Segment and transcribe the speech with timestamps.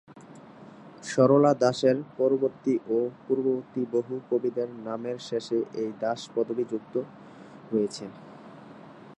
[1.03, 6.95] সরলা দাসের পরবর্তী ও পূর্ববর্তী বহু কবিদের নামের শেষে এই দাস পদবী যুক্ত
[7.71, 8.05] রয়েছে।